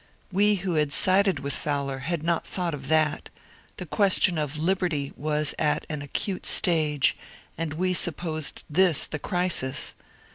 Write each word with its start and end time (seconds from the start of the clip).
We 0.31 0.55
who 0.55 0.73
had 0.73 0.91
sided 0.91 1.41
with 1.41 1.53
Fowler 1.53 1.99
had 1.99 2.23
not 2.23 2.43
thought 2.43 2.73
of 2.73 2.87
that; 2.87 3.29
the 3.77 3.85
question 3.85 4.39
of 4.39 4.53
^* 4.53 4.57
liberty" 4.59 5.13
was 5.15 5.53
at 5.59 5.85
an 5.89 6.01
acute 6.01 6.47
stage, 6.47 7.15
and 7.55 7.75
we 7.75 7.93
supposed 7.93 8.63
this 8.67 9.05
the 9.05 9.19
crisis. 9.19 9.93